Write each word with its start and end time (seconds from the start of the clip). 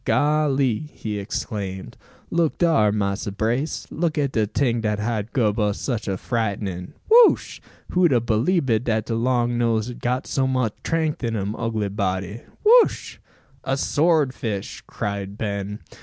"Golly!" 0.03 0.89
he 0.91 1.19
exclaimed. 1.19 1.95
"Look 2.31 2.57
dar, 2.57 2.91
Massa 2.91 3.31
Brace. 3.31 3.85
Look 3.91 4.17
at 4.17 4.31
de 4.31 4.47
ting 4.47 4.81
dat 4.81 4.97
hab 4.97 5.31
gub 5.31 5.59
us 5.59 5.79
sich 5.79 6.07
a 6.07 6.17
frightnin. 6.17 6.93
Whuch! 7.07 7.59
Who'd 7.89 8.11
a 8.11 8.19
beliebed 8.19 8.85
dat 8.85 9.05
de 9.05 9.13
long 9.13 9.59
nose 9.59 9.89
had 9.89 10.01
got 10.01 10.25
so 10.25 10.47
much 10.47 10.73
'trength 10.83 11.23
in 11.23 11.35
im 11.35 11.55
ugly 11.55 11.89
body? 11.89 12.41
Whuch!" 12.65 13.19
"A 13.63 13.77
sword 13.77 14.33
fish!" 14.33 14.81
cried 14.87 15.37
Ben. 15.37 15.79